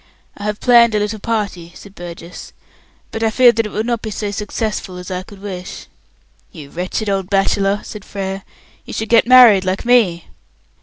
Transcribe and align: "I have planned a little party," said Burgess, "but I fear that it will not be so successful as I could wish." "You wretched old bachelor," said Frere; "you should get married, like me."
"I 0.35 0.45
have 0.45 0.59
planned 0.59 0.95
a 0.95 0.99
little 0.99 1.19
party," 1.19 1.73
said 1.75 1.93
Burgess, 1.93 2.53
"but 3.11 3.21
I 3.21 3.29
fear 3.29 3.51
that 3.51 3.67
it 3.67 3.71
will 3.71 3.83
not 3.83 4.01
be 4.01 4.09
so 4.09 4.31
successful 4.31 4.97
as 4.97 5.11
I 5.11 5.21
could 5.21 5.39
wish." 5.43 5.85
"You 6.51 6.71
wretched 6.71 7.07
old 7.07 7.29
bachelor," 7.29 7.81
said 7.83 8.03
Frere; 8.03 8.41
"you 8.83 8.93
should 8.93 9.09
get 9.09 9.27
married, 9.27 9.63
like 9.63 9.85
me." 9.85 10.25